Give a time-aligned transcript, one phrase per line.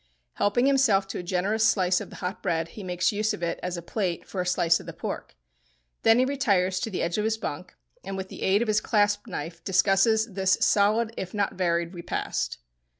[0.33, 3.59] Helping himself to a generous slice of the hot bread, he makes use of it
[3.61, 5.35] as a plate for a slice of the pork.
[6.01, 8.81] Then he retires to the edge of his bunk, and with the aid of his
[8.81, 12.57] clasp knife discusses this solid if not varied repast.